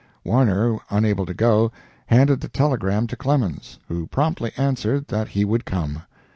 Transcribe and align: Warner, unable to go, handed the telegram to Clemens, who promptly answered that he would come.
Warner, 0.23 0.79
unable 0.89 1.27
to 1.27 1.33
go, 1.35 1.71
handed 2.07 2.41
the 2.41 2.47
telegram 2.47 3.05
to 3.05 3.15
Clemens, 3.15 3.77
who 3.87 4.07
promptly 4.07 4.51
answered 4.57 5.07
that 5.09 5.27
he 5.27 5.45
would 5.45 5.63
come. 5.63 6.01